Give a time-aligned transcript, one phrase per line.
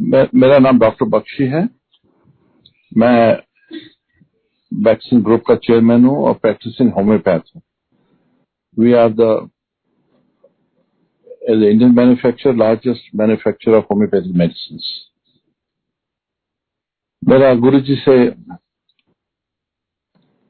[0.00, 1.68] मे- मेरा नाम डॉक्टर बख्शी है।
[2.96, 3.42] मैं
[4.74, 7.62] वैक्सीन ग्रुप का चेयरमैन हूँ और प्रैक्टिसिंग होम्योपैथ हूँ।
[8.78, 9.50] We are the
[11.50, 14.78] as Indian manufacture largest manufacture of homeopathic medicine
[17.28, 18.30] मेरा गुरु जी से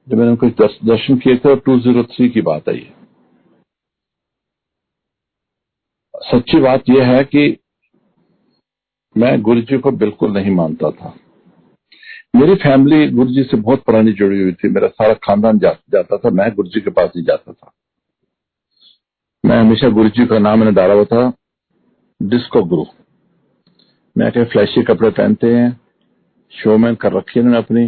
[0.08, 2.94] जब मैंने कुछ दर्श, दर्शन किए थे और टू ज़ीरो थ्री की बात आई है।
[6.16, 7.58] सच्ची बात यह है कि
[9.21, 11.19] मैं गुरु जी को बिल्कुल नहीं मानता था।
[12.37, 16.16] मेरी फैमिली गुरु जी से बहुत पुरानी जुड़ी हुई थी। मेरा सारा खानदान जा, जाता
[16.16, 17.73] था। मैं गुरु जी के पास ही जाता था।
[19.45, 21.33] मैं हमेशा गुरु जी का नाम मैंने डाला हुआ था
[22.23, 22.84] डिस्को गुरु।
[24.19, 25.80] मैं क्या फ्लैशी कपड़े पहनते हैं
[26.52, 27.84] शोमैन कर रखी है इन्होंने अपनी।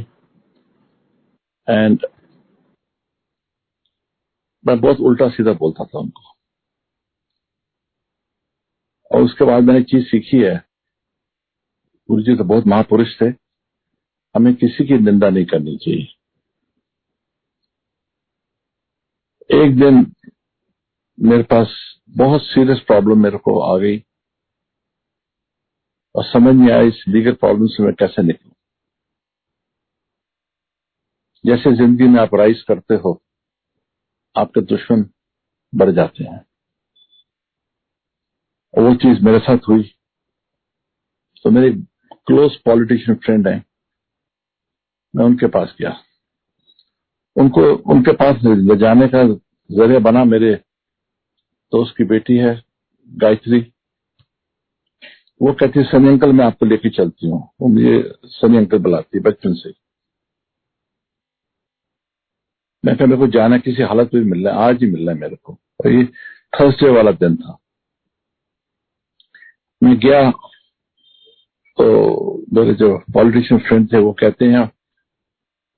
[1.68, 2.06] एंड
[4.66, 6.22] मैं बहुत उल्टा सीधा बोलता था उनको।
[9.14, 10.71] और उसके बाद मैंने चीज़ सीखी है
[12.12, 13.26] गुरु जी तो बहुत महापुरुष थे।
[14.34, 16.08] हमें किसी की निंदा नहीं करनी चाहिए।
[19.62, 20.12] एक दिन
[21.20, 21.74] मेरे पास
[22.10, 23.98] बहुत सीरियस प्रॉब्लम मेरे को आ गई
[26.14, 28.52] और समझ नहीं आया इस लीगल प्रॉब्लम से मैं कैसे निकलू।
[31.46, 33.22] जैसे ज़िंदगी में आप राइज करते हो,
[34.36, 35.04] आपके दुश्मन
[35.74, 36.44] बढ़ जाते हैं।
[38.74, 39.82] और वो चीज़ मेरे साथ हुई।
[41.44, 41.70] तो मेरे
[42.26, 43.64] क्लोज पॉलिटिशियन फ्रेंड हैं।
[45.16, 45.96] मैं उनके पास गया।
[47.36, 49.24] उनको, उनके पास ले जाने का
[49.76, 50.54] ज़रिया बना मेरे
[51.72, 52.62] दोस्त की बेटी है,
[53.08, 53.72] गायत्री।
[55.42, 59.18] वो कहती है, सनी अंकल, मैं आपको लेके चलती हूँ। वो मुझे सनी अंकल बुलाती
[59.18, 59.72] है बचपन से।
[62.84, 65.14] मैं कहा, मेरे को जाना किसी हालत में मिल रहा है, आज ही मिल रहा
[65.14, 66.04] है मेरे को। और ये
[66.60, 67.58] थर्सडे वाला दिन था।
[69.82, 70.32] मैं गया
[71.77, 71.87] तो
[72.53, 74.69] मेरे जो पॉलिटिशियन फ्रेंड थे वो कहते हैं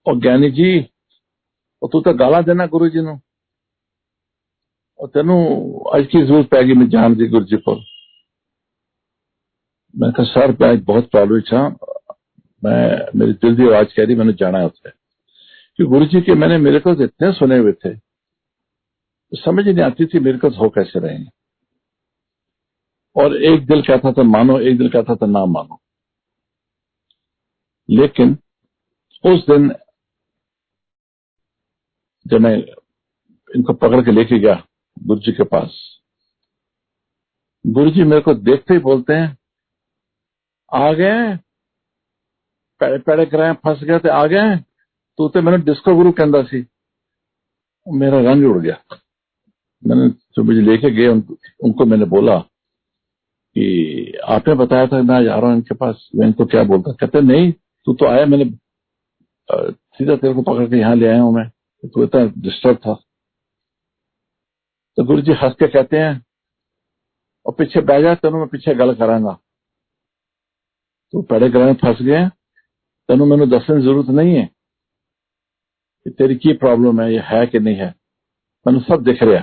[0.06, 0.78] और ज्ञानी जी
[1.82, 3.20] और तू तो गाला देना गुरु जी ਨੂੰ
[5.00, 5.36] और तेनू
[5.96, 7.76] ਅੱਜ की जरूरत पैगी मैं जान दी गुरु जी को
[9.94, 11.62] मैं कहा सर मैं आज बहुत प्रॉब्लम था
[12.64, 12.82] मैं
[13.16, 14.90] मेरी दिल की आवाज कह रही मैंने जाना है उससे
[15.80, 20.06] कि गुरु जी के मैंने मेरे को इतने सुने हुए थे तो समझ नहीं आती
[20.06, 21.30] थी मेरे को हो कैसे रहेंगे
[23.16, 25.80] और एक दिल कहता था मानो एक दिल कहता था ना मानो
[27.91, 28.39] लेकिन
[29.25, 29.75] उस दिन
[32.27, 32.57] जब मैं
[33.57, 34.67] इनको पकड़ के लेके गया
[35.03, 36.01] गुरु जी के पास
[37.67, 39.39] गुरु जी मेरे को देखते ही बोलते हैं
[40.75, 41.37] आ गए
[42.81, 44.57] पेड़े पेड़े कराए फंस गए थे आ गए
[45.19, 46.67] तो तो मैंने डिस्को गुरु कहता सी
[47.93, 48.85] मेरा रंग उड़ गया।
[49.87, 52.39] मैंने जो मुझे लेके गए उन, उनको मैंने बोला
[53.57, 56.93] कि आपने बताया था मैं जा रहा हूँ इनके पास मैं इनको क्या बोलता?
[56.93, 57.53] कहते नहीं
[57.87, 58.45] तू तो आया, मैंने
[59.49, 61.49] सीधा तेरे को पकड़ के यहाँ ले आया हूँ मैं।
[61.85, 62.95] तू इतना डिस्टर्ब था।
[64.99, 66.23] तो गुरु जी हंस के कहते हैं,
[67.47, 69.33] और पीछे बह जा, तेन मैं पीछे गल करांगा।
[71.13, 72.27] तू पैड़े कराने फंस गए।
[73.09, 77.77] तेन मैंने दसने ज़रूरत नहीं है कि तेरी की प्रॉब्लम है, ये है कि नहीं
[77.77, 77.95] है।
[78.67, 79.43] मैंने सब दिख रहा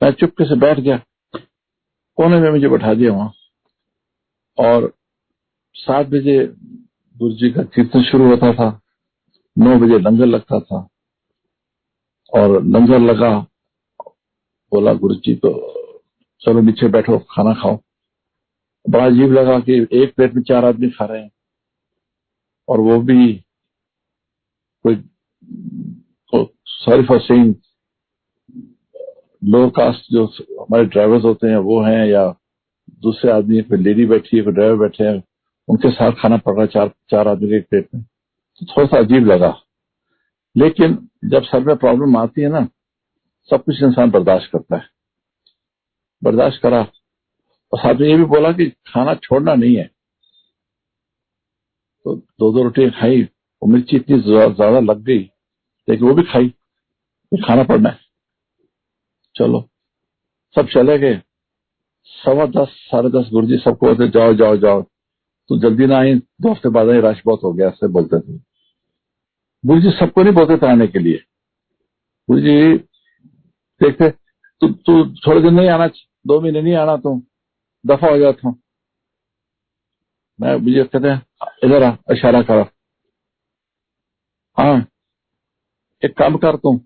[0.00, 0.96] मैं चुपके से बैठ गया।
[2.18, 3.32] कोने में मुझे बैठा दिया वहाँ।
[4.58, 4.92] और
[5.76, 6.36] सात बजे
[7.16, 8.68] गुरु जी का कीर्तन शुरू होता था,
[9.56, 10.88] नौ बजे लंगर लगता था,
[12.32, 13.30] और लंगर लगा,
[14.72, 15.50] बोला गुरु जी तो
[16.42, 17.78] चलो नीचे बैठो, खाना खाओ।
[18.84, 21.30] बड़ा अजीब लगा कि एक प्लेट में चार आदमी खा रहे हैं,
[22.68, 23.32] और वो भी
[24.84, 24.96] कोई
[26.32, 27.54] sorry for saying,
[29.42, 32.26] lower caste जो हमारे ड्राइवर्स होते हैं, वो हैं या
[33.02, 35.22] दूसरे आदमी, कोई लेडी बैठी है, कोई ड्राइवर बैठे हैं
[35.68, 38.98] उनके साथ खाना पड़ रहा है चार चार आदमी के प्लेट में। तो थोड़ा सा
[38.98, 39.60] अजीब लगा।
[40.56, 42.68] लेकिन जब सर में प्रॉब्लम आती है ना,
[43.50, 44.88] सब कुछ इंसान बर्दाश्त करता है।
[46.22, 46.80] बर्दाश्त करा।
[47.72, 49.90] और साथ में ये भी बोला कि खाना छोड़ना नहीं है।
[52.04, 53.22] तो दो दो रोटी खाई,
[53.62, 55.30] और मिर्ची इतनी ज़्यादा लग गई।
[55.88, 56.48] लेकिन वो भी खाई
[57.32, 57.98] खाना पड़ना है।
[59.34, 59.68] चलो।
[60.56, 61.20] सब चले गए।
[62.24, 64.82] सवा दस, साढ़े दस गुरु जी सबको जाओ जाओ जाओ।
[65.50, 68.38] तो जल्दी ना आई दो हफ़्ते बाद आई रश बहुत हो गया, ऐसे बोलते थे।
[69.64, 71.22] गुरु जी, सबको नहीं बोलते थे आने के लिए।
[72.28, 72.76] गुरु जी,
[73.80, 75.86] देखते, तू तू थोड़े दिन नहीं आना,
[76.26, 77.22] दो महीने नहीं आना तुम
[77.84, 78.58] दफ़ा हो जाता हूँ
[80.38, 81.22] मैं मुझे कहते हैं,
[81.64, 82.66] इधर आ, इशारा करा।
[84.58, 84.86] हाँ
[86.02, 86.78] एक काम कर तुम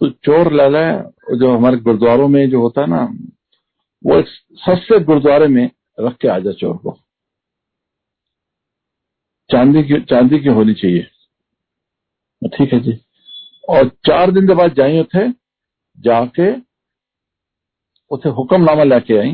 [0.00, 3.02] तो चोर ले ले जो हमारे गुरुद्वारों में जो होता है ना,
[4.04, 4.20] वो
[4.58, 6.98] सस्ते गुरुद्वारे में रख के आ जा चोर को।
[9.50, 11.02] चांदी की चांदी की होनी चाहिए।
[12.56, 12.92] ठीक है जी।
[13.68, 15.28] और चार दिन के बाद जाइए थे
[15.98, 16.50] जाके
[18.10, 19.32] उसे हुक्मनामा लेके आई,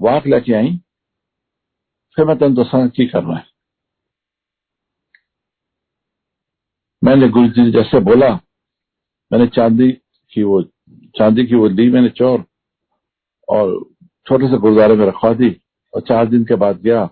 [0.00, 0.76] वाक लेके आई,
[2.16, 3.46] फिर मैं तेन दसा की करना है।
[7.04, 8.28] मैंने गुरु जी जैसे बोला,
[9.32, 9.92] मैंने चांदी
[10.32, 10.62] की वो,
[11.18, 12.44] चांदी की वो ली मैंने चोर,
[13.48, 13.90] और
[14.26, 15.60] छोटे से गुरुद्वारे में रखवा दी।
[15.98, 17.04] और चार दिन के बाद गया।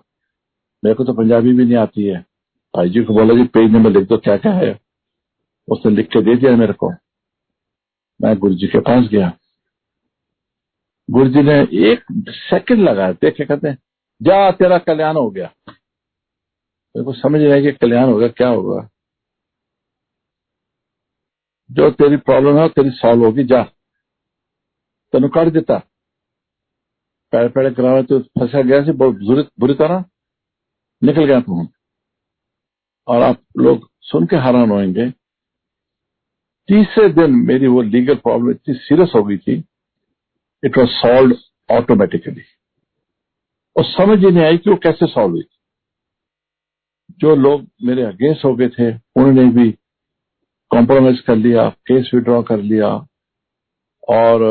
[0.83, 2.25] मेरे को तो पंजाबी भी नहीं आती है।
[2.75, 4.79] भाई जी को बोला, जी, पेज नंबर लिख दो क्या क्या है?
[5.67, 6.91] उसने लिख के दे दिया मेरे को।
[8.21, 9.37] मैं गुरु जी के पास गया।
[11.09, 13.77] गुरु जी ने एक सेकंड लगाया। देखे कहते हैं?
[14.21, 15.53] जा, तेरा कल्याण हो गया।
[16.95, 18.89] मेरे को समझ नहीं कि कल्याण होगा, क्या होगा।
[21.71, 23.63] जो तेरी प्रॉब्लम है तेरी सॉल्व होगी। जा।
[25.11, 25.81] तेन कर दिता।
[27.33, 29.15] पैर पैर करावे तो फंसा गया सी, बहुत
[29.59, 30.03] बुरी तरह।
[31.01, 31.67] निकल गया तू
[33.07, 35.09] और आप लोग सुन के हैरान होंगे
[36.69, 39.53] तीसरे दिन मेरी वो लीगल प्रॉब्लम इतनी सीरियस हो गई थी।
[40.63, 41.35] इट वॉज़ सॉल्व
[41.69, 42.43] ऑटोमेटिकली
[43.75, 45.47] और समझ ही नहीं आई कि वो कैसे सॉल्व हुई।
[47.19, 49.71] जो लोग मेरे अगेंस्ट हो गए थे, उन्होंने भी
[50.71, 52.89] कॉम्प्रोमाइज कर लिया केस विड्रॉ कर लिया।
[54.09, 54.41] और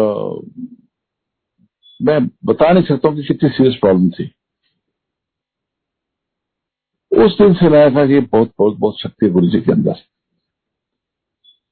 [2.00, 4.24] मैं बता नहीं सकता हूँ कि कितनी सीरियस प्रॉब्लम थी।
[7.12, 10.02] उस दिन से मैं था कि बहुत बहुत बहुत शक्ति गुरु जी के अंदर।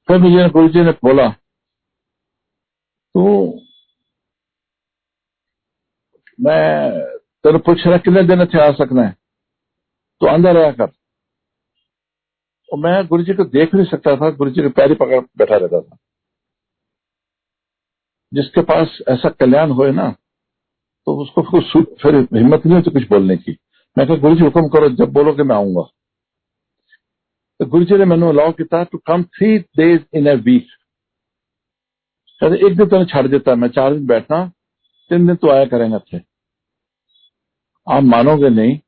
[0.09, 1.27] फिर मुझे गुरु जी ने बोला
[3.15, 3.23] तो
[6.39, 6.91] मैं
[7.43, 9.11] तेरे पूछ रहा, कितने दिन थे आ सकना है
[10.21, 10.91] तो अंदर रहा कर।
[12.69, 15.19] और मैं गुरु जी को देख नहीं सकता था गुरु जी के पैर ही पकड़
[15.37, 15.97] बैठा रहता था।
[18.31, 20.09] जिसके पास ऐसा कल्याण हो ना
[21.07, 21.41] तो उसको
[21.95, 23.57] फिर हिम्मत नहीं होती कुछ बोलने की।
[23.97, 25.81] मैं कहा गुरु जी हुक्म करो, जब बोलोगे मैं आऊँगा।
[27.59, 30.67] तो गुरु जी ने मैंने अलाउ किया to come three days in a week
[32.41, 34.45] एक दिन तो छड़ देता, मैं चार दिन बैठना,
[35.11, 36.21] तीन दिन तो आया करेंगे थे
[37.87, 38.79] आप मानोगे नहीं,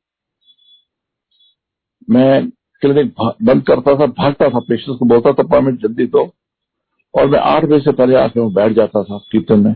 [2.08, 2.48] मैं
[2.82, 6.24] क्लिनिक बंद करता था, भागता था पेशेंट को बोलता था अपॉइंटमेंट जल्दी दो।
[7.14, 9.74] और मैं आठ बजे से पहले आके मैं बैठ जाता था कीर्तन में।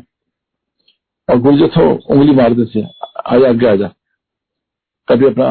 [1.28, 3.88] और गुरु जी तो उंगली मार देते आजा, आगे आजा।
[5.08, 5.48] कभी अपना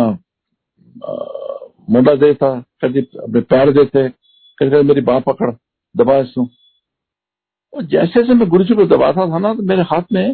[1.90, 5.52] मुंडा देता, कभी अपने पैर देते, कभी कभी मेरी बाह पकड़,
[5.96, 6.48] दबा इसू
[7.74, 10.30] और जैसे जैसे मैं गुरु जी को दबाता था ना तो मेरे हाथ में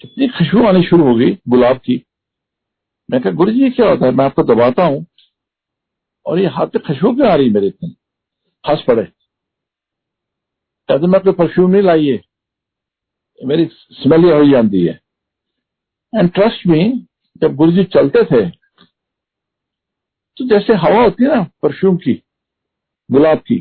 [0.00, 2.02] इतनी खुशबू आनी शुरू हो गई गुलाब की।
[3.08, 4.12] मैं कहा, गुरु जी क्या होता है?
[4.12, 5.04] मैं आपको दबाता हूँ
[6.26, 7.96] और ये हाथ में खुशबू क्यों आ रही मेरे इतनी?
[8.64, 9.02] हंस पड़े।
[10.90, 12.20] कहते मैं कोई परफ्यूम नहीं लाइए।
[13.40, 14.98] मेरी स्मेल ही हो जाती है।
[16.12, 16.82] एंड ट्रस्ट मी
[17.42, 18.48] जब गुरु जी चलते थे
[20.36, 22.12] तो जैसे हवा होती है ना, परफ्यूम की,
[23.10, 23.56] गुलाब की,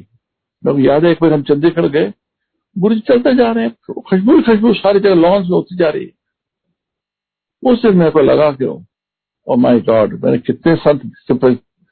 [0.63, 2.11] मेरे याद है एक बार हम चंडीगढ़ गए
[2.75, 6.05] गुरु जी चलते जा रहे हैं खुशबू खुशबू, सारी जगह लॉन्स में होती जा रही
[6.05, 6.11] है।
[7.63, 8.77] उस दिन मेरे को लगा क्यों
[9.47, 11.01] ओ माय गॉड मैंने कितने संत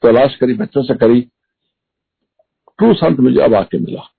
[0.04, 1.22] तलाश करी, बच्चों से करी
[2.80, 4.10] ट्रू संत मुझे अब आके मिला।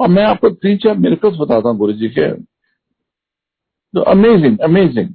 [0.00, 2.30] और मैं आपको तीन चार मेरिकल्स बताता हूँ गुरु जी के।
[3.94, 5.14] तो अमेजिंग अमेजिंग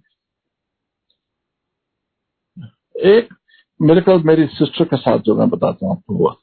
[3.06, 3.34] एक
[3.80, 6.36] मेरिकल मेरी सिस्टर के साथ जो मैं बताता हूँ आपको हुआ।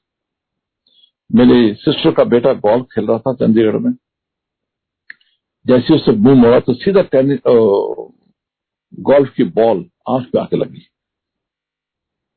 [1.31, 3.93] मेरी सिस्टर का बेटा गोल्फ खेल रहा था चंडीगढ़ में।
[5.67, 7.39] जैसे उससे मुँह मोड़ा तो सीधा टेनिस
[9.01, 10.87] गोल्फ की बॉल आँख पे आके लगी।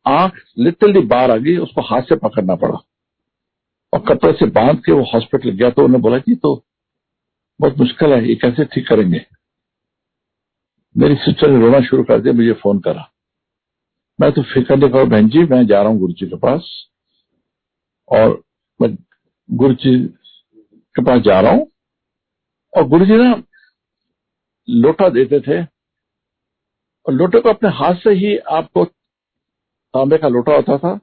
[0.06, 2.78] आँख लिटरली बाहर आ गई, उसको हाथ से पकड़ना पड़ा।
[3.96, 6.56] और कपड़े से बाँध के वो हॉस्पिटल गया तो उन्होंने बोला कि तो
[7.60, 9.26] बहुत मुश्किल है, ये कैसे ठीक करेंगे?
[10.96, 13.10] मेरी सिस्टर ने रोना शुरू कर दिया, मुझे फ़ोन करा।
[14.20, 16.72] मैं तो फ़िक्र नहीं करो बहन जी, मैं जा रहा हूँ गुरु जी के पास
[18.08, 18.42] और
[18.80, 18.96] मैं
[19.50, 19.98] गुरु जी
[20.96, 21.68] के पास जा रहा हूँ।
[22.74, 23.44] और गुरु जी ना
[24.68, 25.62] लोटा देते थे
[27.06, 31.00] और लोटे को अपने हाथ से ही आपको तांबे का लोटा होता था,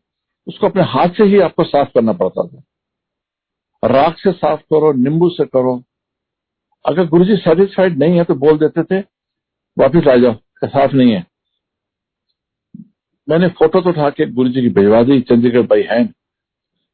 [0.46, 2.62] उसको अपने हाथ से ही आपको साफ़ करना पड़ता था।
[3.82, 5.82] राख से साफ़ करो, नींबू से करो।
[6.84, 9.00] अगर गुरुजी सेटिस्फाइड नहीं है तो बोल देते थे,
[9.76, 10.34] वापिस आ जाओ
[10.64, 11.26] साफ़ नहीं है।
[13.28, 16.12] मैंने फ़ोटो तो उठा के गुरु जी की भिजवा दी चंडीगढ़ बाई हैंड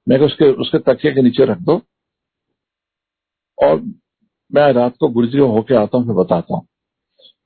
[0.06, 1.80] मैं उसके उसके तकिए के नीचे रख दो।
[3.58, 3.80] और
[4.52, 6.66] मैं रात को गुरु जी को होके आता हूँ, फिर बताता हूँ।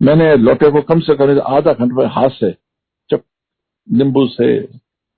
[0.01, 2.51] मैंने लोटे को कम से कम आधा घंटे में हाथ से
[3.11, 3.23] चप,
[3.89, 4.47] नींबू से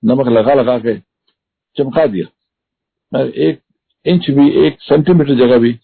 [0.03, 0.97] नमक लगा लगा के
[1.77, 2.27] चमका दिया।
[3.11, 3.61] मैं एक
[4.05, 5.79] इंच भी, एक सेंटीमीटर जगह भी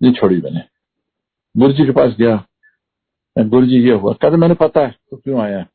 [0.00, 0.62] नहीं छोड़ी मैंने।
[1.56, 2.46] गुरु जी के पास गया
[3.36, 5.66] गुरु जी ये हुआ। कहते मैंने पता है तो क्यों आया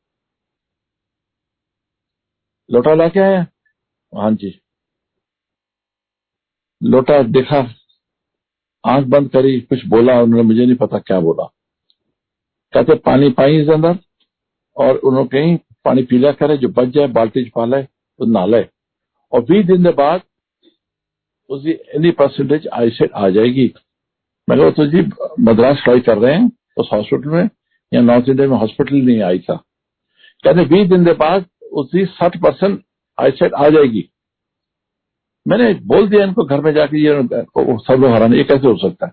[2.69, 3.45] लोटा लाके आया?
[4.13, 4.61] हाँ जी।
[6.83, 7.59] लोटा देखा,
[8.85, 11.45] आँख बंद करी, कुछ बोला, उन्होंने मुझे नहीं पता क्या बोला।
[12.73, 13.97] कहते, पानी पाई इस अंदर।
[14.77, 18.61] और उन्होंने कहीं, पानी पीला करे, जो बच जाए, बाल्टी च पा ले तो नाले
[19.31, 20.21] और बीस दिन के बाद
[21.49, 23.73] उसकी एनी परसेंटेज आईसेट आ जाएगी।
[24.49, 25.01] मैं कहा तो जी,
[25.39, 27.49] मद्रास ट्राई कर रहे हैं, उस हॉस्पिटल में,
[27.93, 29.55] या नॉर्थ इंडिया में हॉस्पिटल नहीं आई था।
[30.43, 32.83] कहते, बीस दिन के बाद उसकी साठ परसेंट
[33.17, 34.09] आईसेट आ जाएगी।
[35.45, 39.05] मैंने बोल दिया इनको, घर में जाके ये सब लोग हराने, ये कैसे हो सकता
[39.05, 39.11] है?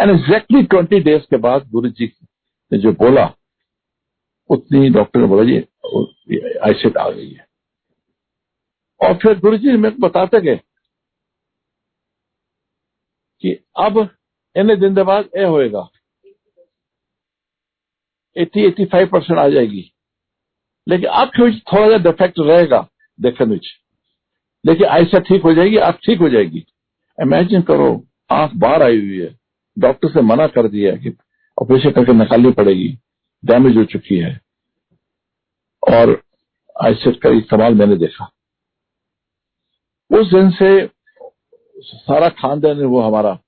[0.00, 2.12] एंड एग्जैक्टली ट्वेंटी डेज़ के बाद गुरु जी
[2.72, 3.32] ने जो बोला,
[4.50, 7.46] उतनी डॉक्टर ने बोला जी आईसेट आ गई है।
[9.00, 10.60] और फिर गुरु जी मेरे को बताते गए
[13.44, 14.10] कि अब
[14.56, 15.88] इन्हें दिन बाद ए होएगा।
[18.38, 19.92] 80 85 परसेंट आ जाएगी।
[20.88, 22.88] लेकिन आपके थोड़ा सा डिफेक्ट रहेगा
[23.20, 23.54] देखने
[24.66, 26.66] लेकिन ऐसा ठीक हो जाएगी आप ठीक हो जाएगी।
[27.22, 29.38] इमेजिन करो, आँख बाहर आई हुई है।
[29.78, 31.08] डॉक्टर से मना कर दिया है कि
[31.62, 32.98] ऑपरेशन करके निकालनी पड़ेगी।
[33.44, 34.40] डैमेज हो चुकी है।
[35.94, 36.22] और
[36.84, 38.30] आईसेट का इस्तेमाल मैंने देखा।
[40.12, 40.90] उस दिन से
[41.84, 43.38] सारा खानदान वो हमारा।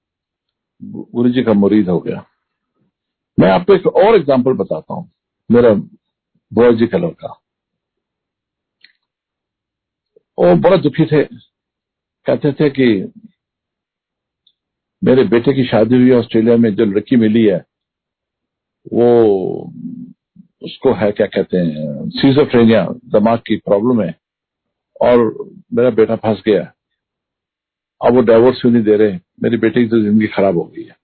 [0.82, 2.24] गुरु जी का मुरीद हो गया।
[3.38, 5.10] मैं आपको एक और एग्ज़ाम्पल बताता हूँ।
[5.50, 5.72] मेरा
[6.52, 7.28] बुआ जी का लड़का।
[10.38, 11.22] वो बड़ा दुखी थे।
[12.26, 13.12] कहते थे कि
[15.02, 17.64] मेरे बेटे की शादी हुई ऑस्ट्रेलिया में, जो लड़की मिली है,
[18.92, 19.72] वो
[20.62, 24.14] उसको है, क्या कहते हैं सीजोफ्रेनिया दिमाग की प्रॉब्लम है,
[25.02, 25.18] और
[25.74, 26.72] मेरा बेटा फंस गया।
[28.00, 30.82] अब वो डाइवोर्स क्यों नहीं दे रहे मेरी बेटी की तो ज़िंदगी खराब हो गई
[30.82, 30.96] है।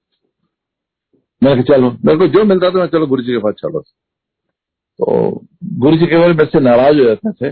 [1.42, 3.80] कहा, चलो, मेरे को जो मिलता था, मैं चलो गुरु जी के पास चलो
[4.98, 5.30] तो
[5.80, 7.50] गुरु जी के बारे से नाराज़ हो जाते थे।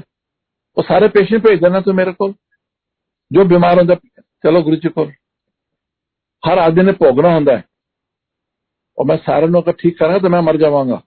[0.76, 2.28] वो सारे पेशेंट भेज देना तो मेरे को,
[3.30, 3.94] जो बीमार होता,
[4.44, 5.04] चलो गुरु जी को,
[6.42, 7.64] हर आदमी ने भोगना होता है।
[8.98, 11.02] और मैं सारे लोग ठीक करा तो मैं मर जावांगा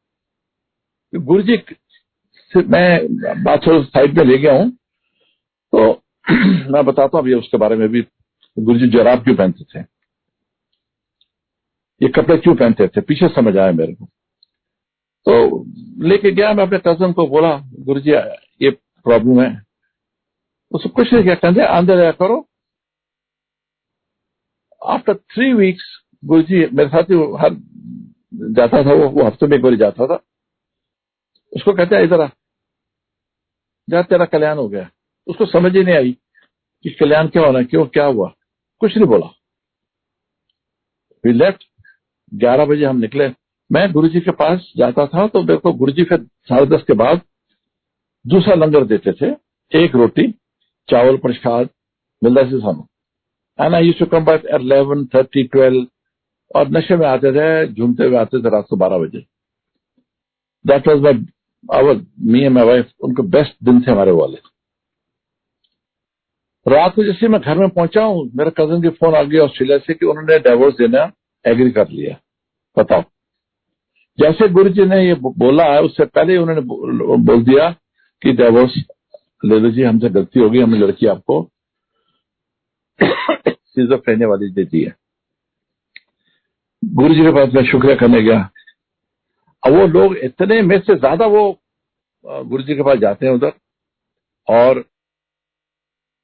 [1.13, 1.57] गुरु जी
[2.51, 4.69] मैं बात साइड में ले गया हूँ
[5.73, 5.91] तो
[6.71, 8.01] मैं बताता हूँ, अभी उसके बारे में भी
[8.59, 9.85] गुरु जी जराब क्यों पहनते थे?
[12.01, 13.01] ये कपड़े क्यों पहनते थे?
[13.01, 14.05] पीछे समझ आया मेरे को।
[15.25, 15.65] तो
[16.03, 18.11] लेके गया मैं अपने कज़न को बोला गुरु जी
[18.65, 18.69] ये
[19.05, 19.61] प्रॉब्लम है।
[20.71, 22.49] उसको कुछ नहीं किया कहते अंदर जाया करो।
[24.85, 25.83] आफ्टर थ्री वीक्स
[26.25, 27.55] गुरु जी मेरे साथ ही हर
[28.53, 30.23] जाता था वो, वो हफ़्ते में एक बार जाता था।
[31.55, 32.27] उसको कहते हैं इधर आ।
[33.89, 34.89] जा तेरा कल्याण हो गया।
[35.27, 36.17] उसको समझ ही नहीं आई
[36.83, 38.33] कि कल्याण क्या होना क्यों क्या हुआ।
[38.83, 39.27] कुछ नहीं बोला।
[41.23, 41.63] वी लेफ़्ट
[42.31, 43.27] ग्यारह बजे हम निकले।
[43.69, 46.93] मैं गुरु जी के पास जाता था तो देखो गुरु जी फिर साढ़े दस के
[46.93, 47.21] बाद
[48.25, 49.29] दूसरा लंगर देते थे।
[49.71, 50.27] एक रोटी,
[50.89, 51.69] चावल प्रसाद,
[52.21, 52.85] मिलता से सामू
[53.59, 55.87] and I to come back eleven thirty twelve
[56.55, 59.25] और नशे में आते थे, झूमते हुए आते थे रात को बारह बजे।
[60.65, 61.25] That was my
[61.73, 64.37] our me and my wife उनके बेस्ट दिन थे हमारे वाले।
[66.65, 69.77] रात को जैसे मैं घर में पहुँचा हूँ, मेरे कज़न की फ़ोन आ गया ऑस्ट्रेलिया
[69.77, 71.11] से कि उन्होंने डाइवोर्स देना
[71.45, 72.15] एग्री कर लिया।
[72.77, 73.03] बताओ।
[74.17, 76.61] जैसे गुरु जी ने ये बोला है उससे पहले उन्होंने
[77.23, 77.69] बोल दिया
[78.21, 78.77] कि डाइवोर्स
[79.45, 81.49] ले लो जी हमसे गलती होगी, हमने लड़की आपको
[82.99, 84.93] सीजोफ्रेनिया वाली दे दी है।
[86.83, 88.49] गुरु जी के पास मैं शुक्रिया करने गया।
[89.63, 91.43] अब वो लोग इतने में से ज़्यादा वो
[92.25, 93.51] गुरु जी के पास जाते हैं उधर,
[94.47, 94.83] और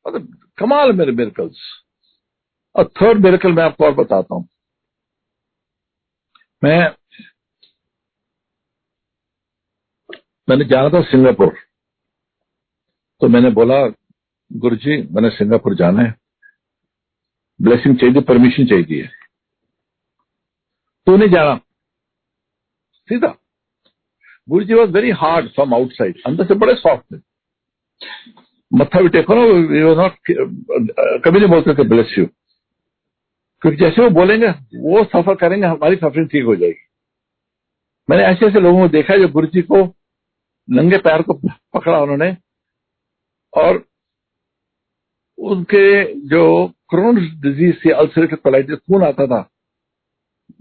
[0.06, 1.62] मतलब कमाल मेरे मेरिकल्स
[2.76, 4.48] और थर्ड मेरिकल मैं आपको और बताता हूँ।
[6.64, 6.96] मैं,
[10.48, 11.56] मैंने जाना था सिंगापुर।
[13.22, 13.76] तो मैंने बोला
[14.52, 16.14] गुरु जी मैंने सिंगापुर जाना है।
[17.60, 19.08] ब्लेसिंग चाहिए परमिशन चाहिए
[21.08, 21.56] तो नहीं जाना।
[23.10, 23.28] सीधा।
[24.50, 27.18] Guru ji was very hard from outside अंदर से बड़े सॉफ्ट थे।
[28.72, 29.44] मत्था भी टेको ना
[30.02, 30.14] नॉट
[31.24, 32.26] कभी नहीं बोलते थे ब्लेस यू
[33.62, 36.88] क्योंकि जैसे वो बोलेंगे, वो सफ़र करेंगे, हमारी सफरिंग ठीक हो जाएगी।
[38.10, 39.84] मैंने ऐसे ऐसे लोगों को देखा जो गुरु जी को
[40.68, 41.34] नंगे पैर को
[41.74, 42.36] पकड़ा उन्होंने,
[43.54, 43.84] और
[45.38, 46.44] उनके जो
[46.90, 49.48] क्रोन डिज़ीज़ से अल्सरेटिव कोलाइटिस खून आता था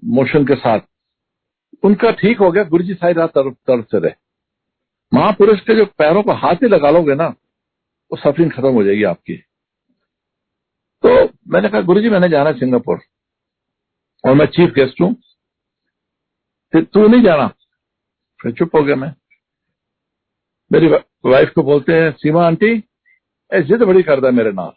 [0.07, 0.81] मोशन के साथ,
[1.83, 4.13] उनका ठीक हो गया, गुरु जी सारी रात तरफ़ तरफ़ से रहे
[5.13, 7.35] महापुरुष के जो पैरों को हाथ ही लगा लोगे ना
[8.13, 9.37] वो सफरिंग खत्म हो जाएगी आपकी।
[11.05, 13.01] तो मैंने कहा गुरु जी मैंने जाना सिंगापुर
[14.25, 15.15] और मैं चीफ गेस्ट हूँ।
[16.73, 17.49] फिर तू नहीं जाना?
[18.43, 19.15] फिर चुप हो गया मैं।
[20.73, 20.89] मेरी
[21.25, 22.85] वाइफ को बोलते हैं, सीमा आंटी
[23.53, 24.73] ए जिद बड़ी करता मेरे नाल।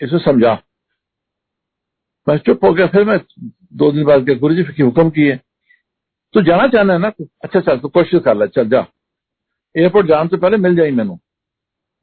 [0.00, 0.62] इसे समझा।
[2.28, 3.18] मैं चुप हो गया। फिर मैं
[3.72, 5.36] दो दिन बाद गया गुरु जी फिर हुक्म किए?
[6.34, 7.08] तू जाना चाहना है ना?
[7.44, 8.86] अच्छा चल, तू कोशिश कर ले, चल, जा।
[9.76, 11.18] एयरपोर्ट जाने से पहले मिल जाई मैनू।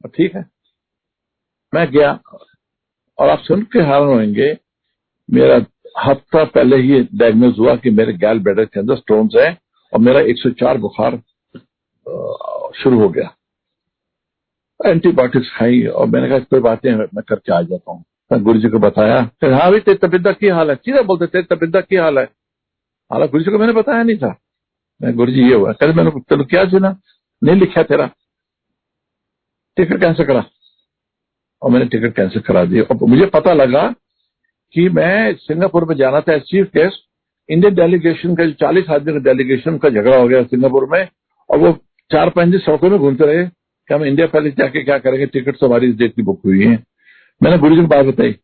[0.08, 0.44] ठीक है।
[1.72, 2.12] मैं गया
[3.18, 4.56] और आप सुन के हैरान होंगे,
[5.28, 5.56] मेरा
[5.98, 9.50] हफ़्ता पहले ही डायग्नोज हुआ कि मेरे गैल ब्लैडर के अंदर स्टोन्स है
[9.92, 11.16] और मेरा 104 बुखार
[12.74, 13.34] शुरू हो गया।
[14.80, 18.60] एंटीबायोटिक्स खाई और मैंने कहा, कोई बात नहीं, मैं करके आ जाता हूँ। मैं गुरु
[18.60, 20.76] जी को बताया, फिर हाँ भाई, तेरी तबियत की हाल है?
[20.76, 22.24] सीधा बोलते, तेरी तबियत की हाल है?
[23.10, 24.34] हालाँकि गुरु जी को मैंने बताया नहीं था।
[25.00, 26.96] मैं गुरु जी ये हुआ कल मैंने तेन क्या सुना?
[27.42, 28.10] नहीं लिखा तेरा।
[29.76, 30.44] टिकट कैंसिल करा।
[31.62, 33.94] और मैंने टिकट कैंसिल करा दी। और मुझे पता लगा
[34.72, 36.98] कि मैं सिंगापुर में जाना था चीफ गेस्ट।
[37.48, 41.08] इंडियन डेलीगेशन का जो चालीस आदमी का डेलीगेशन का झगड़ा हो गया सिंगापुर में।
[41.50, 41.72] और वो
[42.12, 45.58] चार पाँच दिन सड़कों में घूमते रहे कि हम इंडिया पहले जाके क्या करेंगे टिकट
[45.58, 46.84] तो हमारी डेट की बुक हुई है।
[47.42, 48.36] मैंने गुरु जी को बात बताई।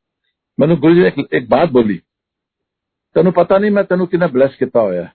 [0.60, 1.94] मैंने गुरु जी ने एक, एक बात बोली।
[3.14, 5.12] तेन पता नहीं मैं तेन कि ब्लैस किया होया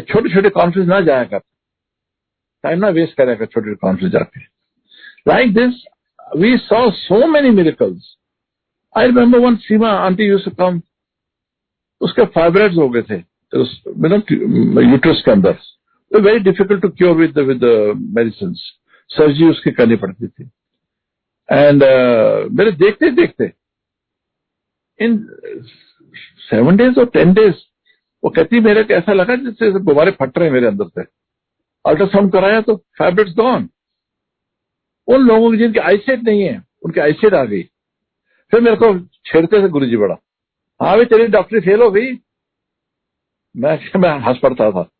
[0.00, 1.38] छोटे छोटे कॉन्फ्रेंस ना जाया कर।
[2.62, 4.57] टाइम ना वेस्ट करेगा छोटे छोटे कॉन्फ्रेंस जाके।
[5.28, 5.84] Like this
[6.36, 8.14] we saw so many miracles
[8.94, 10.80] I remember one Seema aunty used to come
[12.00, 13.16] उसके फाइब्रेड्स हो गए थे
[13.52, 15.52] यूट्रस के अंदर.
[15.52, 17.64] तो very difficult to cure with with
[18.16, 18.52] medicine
[19.10, 20.50] surgery उसकी करनी पड़ती थी.
[21.48, 23.52] एंड uh, मेरे देखते देखते
[24.98, 25.16] इन
[26.50, 27.54] सेवन डेज़ और टेन डेज़
[28.22, 31.02] वो कहती मेरे को ऐसा लगा जैसे गुब्बारे फट रहे मेरे अंदर से.
[31.84, 33.68] अल्ट्रासाउंड कराया तो फैब्रिक्स गॉन
[35.08, 37.62] उन लोगों की जिनकी आईसेट नहीं है, उनकी आईसेट आ गई।
[38.50, 40.16] फिर मेरे को छेड़ते थे गुरु जी बड़ा।
[40.82, 42.12] हाँ भाई, तेरी डॉक्टरी फेल हो गई।
[43.56, 44.90] मैं मैं हंस पड़ता था।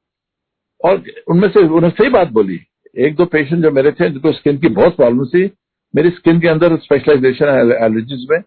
[0.85, 2.61] और उनमें से, उन्होंने सही बात बोली।
[2.99, 5.51] एक दो पेशेंट जो मेरे थे, जिनको स्किन की बहुत प्रॉब्लम थी,
[5.97, 8.41] मेरी स्किन के अंदर स्पेशलाइजेशन है एलर्जीज में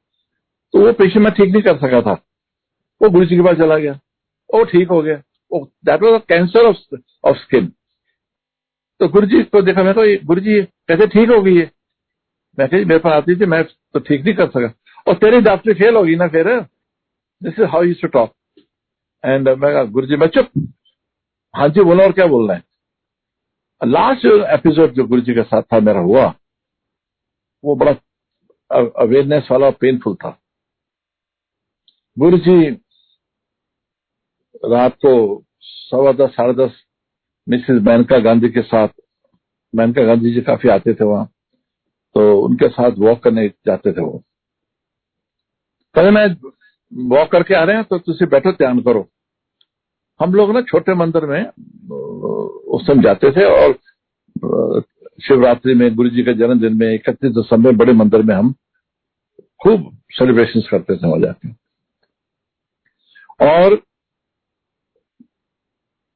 [0.74, 2.14] तो वो पेशेंट मैं ठीक नहीं कर सका था।
[3.02, 3.94] वो गुरु जी के पास चला गया।
[4.54, 5.22] वो ठीक हो गया।
[5.52, 6.66] वो that was a cancer
[7.26, 7.72] of skin
[9.02, 11.70] तो गुरु जी को देखा, मैं तो गुरु जी कैसे ठीक हो गई है
[12.58, 14.68] मैं कही, मेरे पास आती थी, मैं तो ठीक नहीं कर सका।
[15.08, 16.50] और तेरी डॉक्टरी फेल होगी ना फिर?
[17.42, 18.34] This is how you talk
[19.24, 20.50] and मैं गुरु जी मैं चुप।
[21.54, 22.64] हाँ जी, बोला, और क्या बोलना है?
[23.82, 26.26] लास्ट एपिसोड जो गुरु जी के साथ था, मेरा हुआ,
[27.64, 27.92] वो बड़ा
[28.72, 30.38] अवेयरनेस वाला पेनफुल था।
[32.18, 32.70] गुरु जी
[34.66, 36.82] रात को सवा दस, साढ़े दस
[37.48, 38.88] मिसेस मैनका गांधी के साथ,
[39.74, 41.26] मेनका गांधी जी काफ़ी आते थे वहाँ
[42.16, 44.18] तो उनके साथ वॉक करने जाते थे वो।
[45.96, 46.28] कहते मैं
[46.92, 49.08] वॉक करके आ रहे हैं तो तुम बैठो, ध्यान करो।
[50.20, 51.46] हम लोग ना छोटे मंदिर में,
[52.68, 53.74] उस समय जाते थे और,
[55.20, 58.54] शिवरात्रि में, गुरु जी के जन्मदिन में, इकतीस दिसंबर बड़े मंदिर में हम
[59.62, 61.50] खूब सेलिब्रेशन करते थे वहाँ जाके।
[63.46, 63.76] और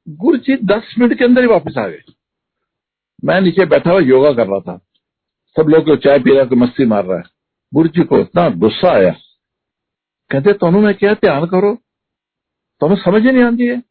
[0.10, 2.02] गुरु जी दस मिनट के अंदर ही वापस आ गए।
[3.26, 4.78] मैं नीचे बैठा हुआ योगा कर रहा था।
[5.58, 7.24] सब लोग चाय पी रहा कोई मस्ती मार रहा है।
[7.74, 9.16] गुरु जी को इतना गुस्सा आया।
[10.32, 11.76] कहते तुम मैं क्या ध्यान करो?
[12.80, 13.84] तुम्हें समझ ही नहीं आती है।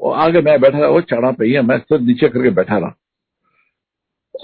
[0.00, 2.98] वो आगे मैं बैठा रहा, वो चढ़ा पे ही मैं सिर नीचे करके बैठा रहा।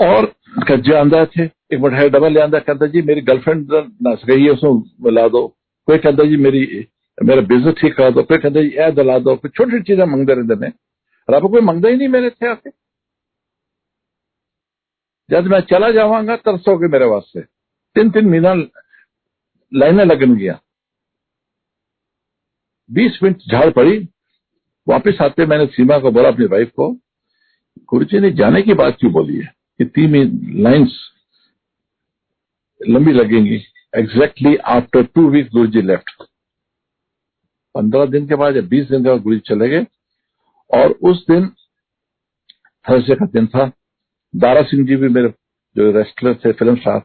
[0.01, 0.35] और
[0.69, 3.69] कज्जे आंदा थे। एक बटाई डबल ले आंदा कहता, जी, मेरी गर्लफ्रेंड
[4.07, 5.49] नस गई है उसमें बुला दो।
[5.87, 6.89] कोई कहता, जी, मेरी
[7.21, 10.35] मेरा बिज़नेस ठीक करा दो कोई कहते जी दिला दो कोई छोटी छोटी चीज़ें मंगते
[10.35, 10.73] रहते ने
[11.29, 12.71] रब कोई मंगता ही नहीं मेरे थे आके
[15.29, 17.41] जब मैं चला जावांगा तरसोगे मेरे वास्ते
[17.97, 18.55] तीन तीन महीना
[19.73, 20.59] लाइने लगन गया।
[22.91, 23.99] बीस मिनट झाड़ पड़ी।
[24.87, 26.91] वापस आते मैंने सीमा को बोला, अपनी वाइफ को
[27.89, 29.53] गुरु जी ने जाने की बात क्यों बोली है?
[29.81, 30.99] तीन लाइंस
[32.81, 33.61] लंबी लगेंगी।
[33.95, 36.23] एग्जैक्टली आफ्टर टू वीक गुरु जी लेफ़्ट
[37.81, 39.87] पंद्रह दिन के बाद या बीस दिन के बाद गुरु जी चले गए।
[40.71, 41.47] और उस दिन
[42.87, 43.71] थर्सडे का दिन था।
[44.35, 45.29] दारा सिंह जी भी मेरे
[45.77, 47.03] जो रेस्टलर थे फ़िल्म स्टार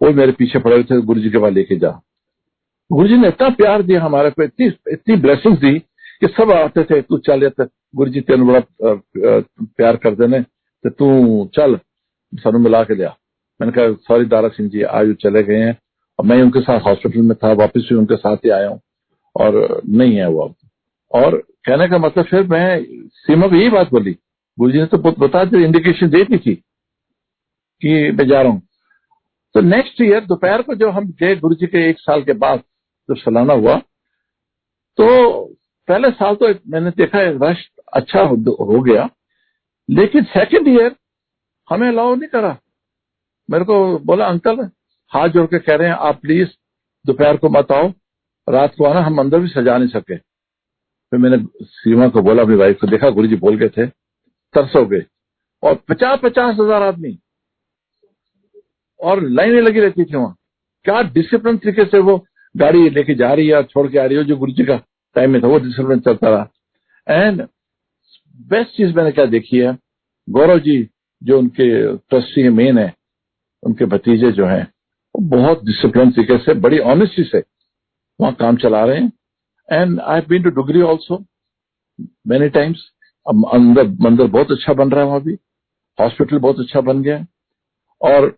[0.00, 1.90] वो मेरे पीछे पड़े हुए थे गुरु जी के पास लेके जा।
[2.90, 6.84] गुरु जी ने इतना प्यार दिया हमारे पे इतनी इतनी ब्लेसिंग दी कि सब आते
[6.84, 7.48] थे, तू चल
[7.96, 11.76] गुरु जी तेन बड़ा प्यार करते ने तो तू चल,
[12.32, 13.16] सानू मिला के लिया
[13.60, 15.76] मैंने कहा, सॉरी दारा सिंह जी, आज चले गए हैं,
[16.18, 18.80] और मैं उनके साथ हॉस्पिटल में था, वापस भी उनके साथ ही आया हूँ।
[19.36, 20.54] और नहीं है वो अब।
[21.12, 24.12] और कहने का मतलब फिर मैं सीमा को यही बात बोली।
[24.58, 28.62] गुरु जी ने तो बता दी इंडिकेशन दे दी थी कि मैं जा रहा हूँ।
[29.54, 32.58] तो नेक्स्ट ईयर दोपहर को जो हम गए गुरु जी के एक साल के बाद,
[33.08, 33.76] जब सालाना हुआ
[34.98, 35.06] तो
[35.88, 39.08] पहले साल तो मैंने देखा रश अच्छा हो गया,
[39.88, 40.94] लेकिन सेकंड ईयर
[41.68, 42.56] हमें अलाउ नहीं करा।
[43.48, 44.60] मेरे को बोला, अंकल,
[45.12, 46.48] हाथ जोड़ के कह रहे हैं, आप प्लीज़
[47.04, 47.88] दोपहर को मत आओ
[48.50, 52.54] रात को आना, हम अंदर भी सजा नहीं सके। फिर मैंने सीमा को बोला, अपनी
[52.54, 53.86] वाइफ को देखा गुरु जी बोल गए थे,
[54.54, 55.04] तरस गए।
[55.62, 57.18] और पचास पचास हज़ार आदमी।
[59.00, 60.36] और लाइनें लगी रहती थी वहाँ।
[60.84, 62.16] क्या डिसिप्लिन तरीके से वो
[62.54, 64.76] गाड़ी लेके जा रही है छोड़ के आ रही है, जो गुरु जी का
[65.16, 67.42] टाइम में था, वो डिसिप्लिन चलता रहा। एंड
[68.48, 69.76] बेस्ट चीज़ मैंने क्या देखी है,
[70.28, 70.88] गौरव जी,
[71.22, 72.94] जो उनके ट्रस्टी मेन है,
[73.62, 74.62] उनके भतीजे जो हैं,
[75.14, 77.42] वो बहुत डिसिप्लिन तरीके से, बड़ी ऑनेस्टी से
[78.20, 79.12] वहाँ काम चला रहे हैं।
[79.68, 81.24] And I been to Dugri also
[82.28, 82.90] many times
[83.26, 85.38] अंदर, मंदिर बहुत अच्छा बन रहा है वहाँ भी।
[85.98, 87.24] हॉस्पिटल बहुत अच्छा बन गया
[88.00, 88.36] और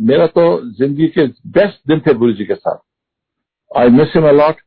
[0.00, 2.78] मेरा तो ज़िंदगी के बेस्ट दिन थे गुरु जी के साथ।
[3.70, 4.60] आई मिस हिम अलॉट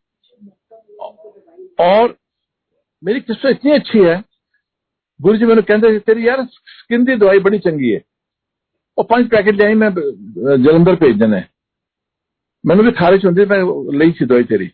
[1.81, 2.15] और
[3.03, 4.23] मेरी किस्मत इतनी अच्छी है।
[5.19, 8.01] गुरु जी मैंने कहते तेरी यार स्किन की दवाई बड़ी चंगी है।
[8.97, 11.43] और पाँच पैकेट ले आई मैं जलंधर भेज देने।
[12.67, 14.67] मैंने भी खारिश होती मैं ली थी दवाई तेरी।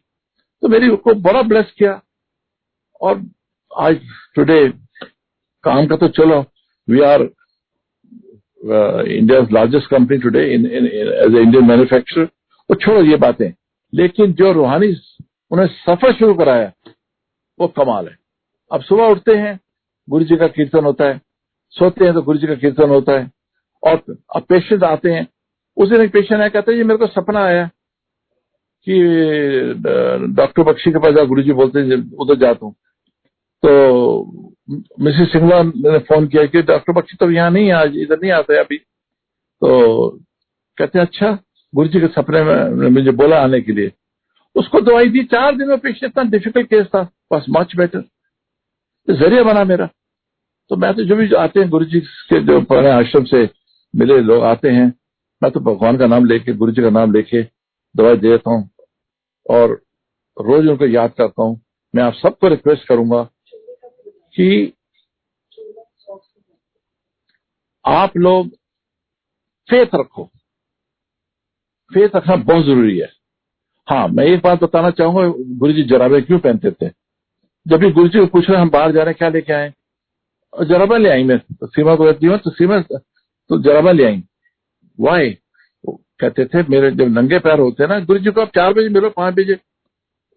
[0.63, 2.01] तो मेरी को बड़ा ब्लेस किया।
[3.01, 3.23] और
[3.71, 4.01] आज
[4.35, 4.67] टुडे
[5.63, 6.39] काम का तो चलो।
[6.87, 7.21] We are
[9.07, 12.23] India largest company today in as a Indian manufacturer
[12.69, 13.51] वो छोड़ो ये बातें।
[13.93, 14.93] लेकिन जो रूहानी
[15.51, 16.71] उन्हें सफ़र शुरू कराया,
[17.59, 18.17] वो कमाल है।
[18.71, 19.59] अब सुबह उठते हैं,
[20.09, 21.21] गुरु जी का कीर्तन होता है।
[21.73, 23.31] सोते हैं तो गुरु जी का कीर्तन होता है।
[23.83, 25.27] और अब पेशेंट आते हैं।
[25.77, 27.69] उस दिन एक पेशेंट आया, कहते हैं जी मेरे को सपना आया।
[28.87, 28.95] कि
[30.35, 32.73] डॉक्टर बख्शी के पास गुरु जी बोलते हैं उधर जाता हूँ
[33.63, 33.71] तो
[35.01, 38.57] मिसेस सिंगला ने फ़ोन किया कि डॉक्टर बख्शी तो यहाँ नहीं, आज इधर नहीं आते
[38.59, 40.09] अभी। तो
[40.77, 41.31] कहते अच्छा
[41.73, 43.91] गुरु जी के सपने में मुझे बोला आने के लिए।
[44.55, 48.03] उसको दवाई दी, चार दिन में पेशेंट इतना डिफ़िकल्ट केस था, बस मच बेटर
[49.07, 49.89] ज़रिया बना मेरा।
[50.71, 53.43] तो मैं तो जो भी आते हैं गुरु जी के जो पुराने आश्रम से
[53.93, 54.93] मिले लोग आते हैं,
[55.41, 57.41] मैं तो भगवान का नाम लेके गुरु जी का नाम लेके
[57.95, 58.69] दवाई देता हूँ।
[59.49, 59.71] और
[60.37, 61.59] रोज उनको याद करता हूँ।
[61.93, 63.23] मैं आप सबको रिक्वेस्ट करूँगा
[64.35, 64.73] कि
[67.85, 68.49] आप लोग
[69.69, 70.25] फेथ रखो।
[71.91, 73.11] फेथ रखना बहुत ज़रूरी है।
[73.87, 75.27] हाँ मैं एक बात बताना चाहूँगा
[75.59, 76.89] गुरु जी जराबे क्यों पहनते थे?
[77.65, 79.73] जब भी गुरु जी को पूछ रहे हम बाहर जा रहे हैं, क्या लेके आए?
[80.53, 84.23] जराबा ले आई मैं। सीमा को रहती हूँ तो सीमा तो जराबा ले आई।
[84.99, 85.37] वाई
[86.19, 89.09] कहते थे, मेरे जब नंगे पैर होते ना गुरु जी को आप चार बजे मिलो,
[89.11, 89.57] पाँच बजे,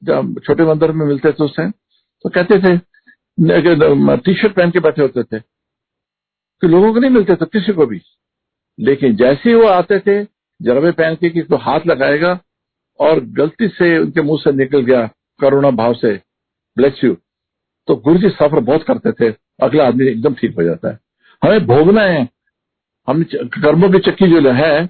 [0.02, 1.70] जब छोटे मंदिर में मिलते थे उस टाइम
[2.24, 2.76] तो कहते थे
[4.18, 5.38] टी शर्ट पहन के बैठे होते थे
[6.62, 8.00] तो लोगों को नहीं मिलते थे, किसी को भी।
[8.78, 10.22] लेकिन जैसे ही वो आते थे,
[10.60, 12.38] जरबे पहन के कि तो हाथ लगाएगा,
[13.00, 15.06] और गलती से उनके मुँह से निकल गया,
[15.40, 16.12] करुणा भाव से
[16.76, 17.16] ब्लेस यू
[17.88, 19.30] तो गुरु जी सफ़र बहुत करते थे,
[19.62, 20.98] अगला आदमी एकदम ठीक हो जाता है।
[21.42, 22.28] हमें भोगना है,
[23.08, 23.22] हम
[23.56, 24.88] कर्मों की चक्की जो है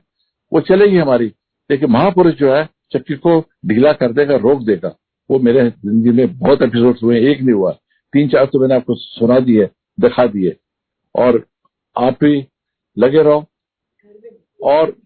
[0.52, 1.26] वो चलेगी हमारी।
[1.70, 4.94] लेकिन महापुरुष जो है चक्की को ढीला कर देगा, रोक देगा।
[5.30, 7.72] वो मेरे ज़िंदगी में बहुत एपिसोड हुए एक नहीं हुआ।
[8.12, 10.56] तीन चार तो मैंने आपको सुना दिए, दिखा दिए।
[11.14, 11.44] और
[11.96, 12.46] आप भी
[12.96, 13.44] लगे रहो।
[14.62, 14.96] और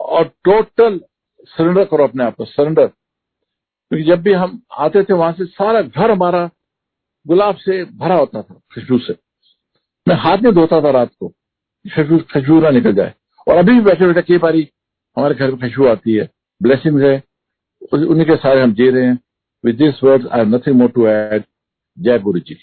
[0.00, 1.00] और टोटल
[1.46, 5.80] सरेंडर करो अपने आप को सरेंडर क्योंकि जब भी हम आते थे, वहाँ से सारा
[5.82, 6.50] घर हमारा
[7.26, 9.12] गुलाब से भरा होता था खुशबू से।
[10.06, 13.14] मैं हाथ में धोता था रात को खुशबू खुशबू ना निकल जाए।
[13.50, 14.68] और अभी भी बैठे बैठे कई बारी
[15.16, 16.28] हमारे घर में खुशबू आती है।
[16.62, 17.22] ब्लेसिंग है।
[17.92, 19.18] उन्हीं के सारे हम जी रहे हैं।
[19.64, 21.44] With this word I have nothing more to add
[21.98, 22.56] जय गुरु जी।